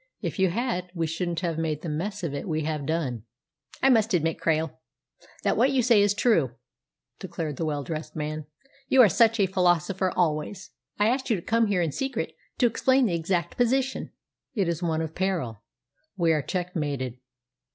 [0.19, 3.21] If you had, we shouldn't have made the mess of it that we have done."
[3.83, 4.75] "I must admit, Krail,
[5.43, 6.55] that what you say is true,"
[7.19, 8.47] declared the well dressed man.
[8.87, 10.71] "You are such a philosopher always!
[10.97, 14.09] I asked you to come here in secret to explain the exact position."
[14.55, 15.61] "It is one of peril.
[16.17, 17.19] We are checkmated.